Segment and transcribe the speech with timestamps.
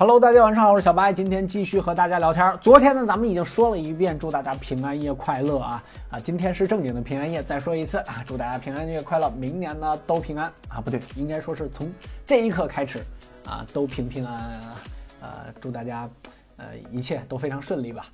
[0.00, 2.56] Hello，大家晚上好，我是小白，今天继续和大家聊天。
[2.60, 6.18] 昨天呢，咱们已经说了一遍，祝大家平安夜快乐啊啊！
[6.20, 11.92] 今天是正经的平安夜，再说一次啊，祝大家平安夜快乐，明年呢都平安啊，不对，应该说是从
[12.24, 13.00] 这一刻开始
[13.44, 14.76] 啊，都平平安安啊，
[15.20, 15.28] 呃，
[15.60, 16.08] 祝大家
[16.58, 18.06] 呃一切都非常顺利吧。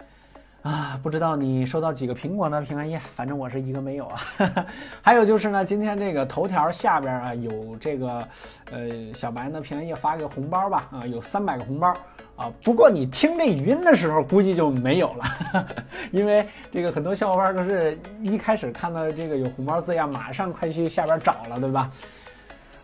[0.64, 2.62] 啊，不知道你收到几个苹果呢？
[2.62, 4.20] 平安夜，反正我是一个没有啊。
[5.02, 8.26] 还有就是呢，今天这个头条下边啊有这个，
[8.72, 11.94] 呃，小白呢平安夜发个红包吧，啊，有三百个红包
[12.36, 12.50] 啊。
[12.62, 15.24] 不过你听这语音的时候估计就没有了，
[16.10, 21.90] 因为这个很多小伙伴都是一开始看到这个有红包字样，马上快去下边找了，对吧？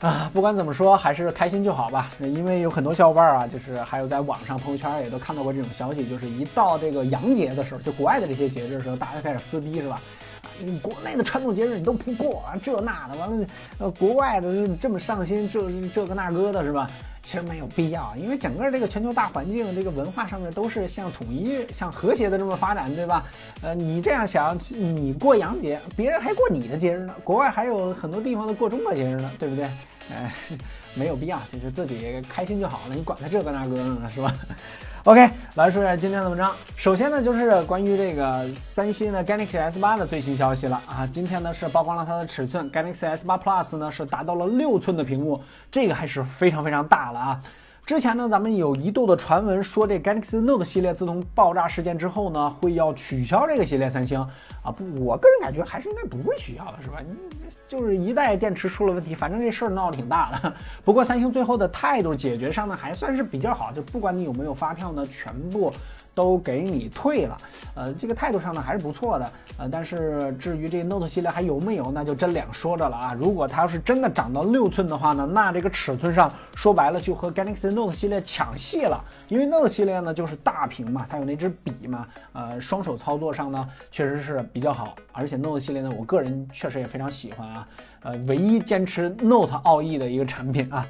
[0.01, 2.11] 啊，不管怎么说，还是开心就好吧。
[2.21, 10.01] 因为有很多小伙伴啊，就是还有在网上朋友圈也都看到过这种消息，就是一到这个洋节的时候，就国外的这些节日的时候，大家开始撕逼，是吧？
[10.65, 13.47] 你国内的传统节日你都不过啊，这那的，完了，
[13.79, 15.61] 呃，国外的这么上心，这
[15.95, 16.91] 这个那个的，是吧？
[17.23, 23.27] 其实没有必要，因为整个这个全球大环境，这个文化上面都是向统一、向和谐的这么发展，对吧？
[23.61, 29.69] 呃，你这样想，你过洋节，别人还过你的节日呢，国外还有很多地方都过中国节日呢，对不对？
[30.11, 30.33] 哎，
[30.95, 34.35] 没有必要，就是自己开心就好了，你管他这个那个呢，是吧
[35.05, 36.53] ？OK，来说一下今天的文章。
[36.77, 41.09] 首先呢，就是关于这个三星的 Galaxy S 八的最新消息了啊。
[41.11, 47.41] 今天呢是曝光了它的尺寸，Galaxy S 八 Plus 呢是达到了六寸的屏幕，这个还是非常非常大了啊。
[47.91, 53.91] 之前呢，咱们有一度的传闻说这 Galaxy Note 系列自从爆炸事件之后呢，会要取消这个系列。
[53.91, 54.21] 三星
[54.63, 56.99] 啊，不，我个人感觉还是应该不会取消的，是吧？
[57.67, 60.53] 就是一代电池出了问题，反正这事儿闹得挺大的。
[60.85, 65.73] 不过三星最后的态度解决上呢，还算是比较好，就不管你有没有发票呢，全部。
[66.13, 67.39] 都给你退了，
[67.77, 73.15] 呃，这个态度上呢还是不错的，呃，但是至于这 Note 系列还有没有，那就真两说着了啊。
[73.17, 87.69] 如果它要是真的长到六寸的话呢，那这个尺寸上说白了就和 Galaxy Note Note 系列抢戏了，因为 Note 系列呢就是大屏嘛，它有那支笔嘛，呃，双手操作上呢确实是比较好，而且 Note 系列呢，我个人确实也非常喜欢啊，
[88.03, 90.87] 呃，唯一坚持 Note 奥义的一个产品啊。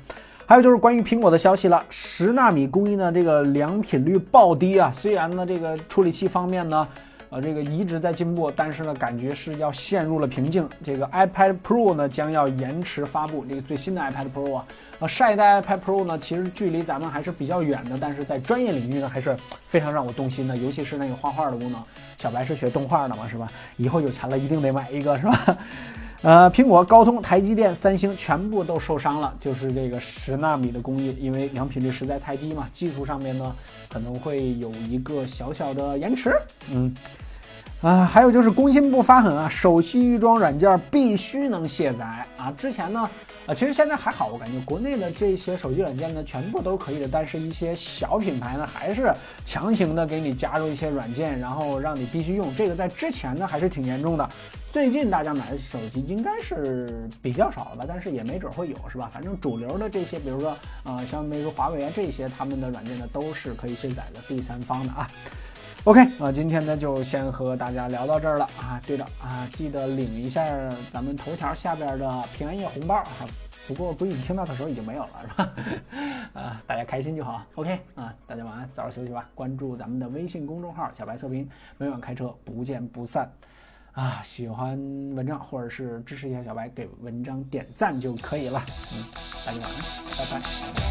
[0.46, 4.92] 还有就是关于苹果的消息了，十纳米工艺呢，这个良品率暴低啊。
[4.92, 6.88] 虽然呢，这个处理器方面呢，
[7.30, 10.68] 呃，这个一直在进步，但是呢，感觉是要陷入了瓶颈。
[10.82, 13.46] 这个 iPad Pro 呢，将要延迟发布。
[13.48, 14.66] 这个最新的 iPad Pro 啊，
[14.98, 20.56] 呃，上一代 iPad Pro 呢，其实距离咱们还是比较远的，但是在专业领域呢，还是非常让我动心的。
[20.56, 21.80] 尤其是那个画画的功能，
[22.18, 23.48] 小白是学动画的嘛，是吧？
[23.76, 25.56] 以后有钱了一定得买一个，是吧？
[26.22, 33.56] 呃，苹果、高通、台积电、三星全部都受伤了，就是这个十纳米的工艺，因为良品率实在太低嘛，技术上面呢
[33.88, 36.30] 可能会有一个小小的延迟。
[36.70, 36.94] 嗯，
[37.80, 42.04] 啊，还有就是工信部发狠啊，手机预装软件必须能卸载
[42.36, 42.52] 啊。
[42.52, 43.08] 之前呢，
[43.46, 49.10] 啊，其实现在还好，我感觉国内的这些手机软件呢全部都可以的，但是一些小品牌呢还是
[49.46, 52.54] 强行的给你加入一些软件，然后让你必须用。
[52.54, 54.28] 这个在之前呢还是挺严重的。
[54.72, 59.10] 最近大家买的手机应该是比较少了吧，但是也没准会有，是吧？
[59.12, 65.10] 反正主流的这些，比如说，呃，像那个、华为啊这些，他们的软件呢都是可以卸载的，第三方的啊。
[65.84, 68.80] OK，啊，今天呢就先和大家聊到这儿了啊。
[68.86, 70.44] 对了啊，记得领一下
[70.92, 73.26] 咱们头条下边的平安夜红包啊。
[73.66, 75.52] 不过估计你听到的时候已经没有了，是吧？
[76.40, 77.44] 啊，大家开心就好。
[77.56, 79.28] OK，啊，大家晚安，早点休息吧。
[79.34, 83.28] 关注咱们的微信公众号“小白测评”，每晚开车不见不散。
[83.92, 84.78] 啊，喜欢
[85.14, 88.64] 文章或者是支持一下小白，给文章点赞就可以了。
[88.92, 89.04] 嗯，
[89.44, 89.82] 大家晚安，
[90.16, 90.89] 拜拜。